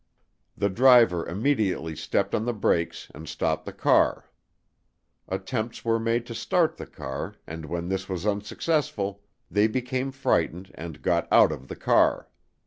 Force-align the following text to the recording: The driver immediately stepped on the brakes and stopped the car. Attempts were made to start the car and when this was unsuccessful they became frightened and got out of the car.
The 0.57 0.67
driver 0.71 1.27
immediately 1.27 1.95
stepped 1.95 2.33
on 2.33 2.43
the 2.45 2.55
brakes 2.55 3.11
and 3.13 3.29
stopped 3.29 3.65
the 3.65 3.71
car. 3.71 4.31
Attempts 5.29 5.85
were 5.85 5.99
made 5.99 6.25
to 6.25 6.33
start 6.33 6.77
the 6.77 6.87
car 6.87 7.35
and 7.45 7.65
when 7.65 7.87
this 7.87 8.09
was 8.09 8.25
unsuccessful 8.25 9.21
they 9.51 9.67
became 9.67 10.11
frightened 10.11 10.71
and 10.73 11.03
got 11.03 11.27
out 11.31 11.51
of 11.51 11.67
the 11.67 11.75
car. 11.75 12.29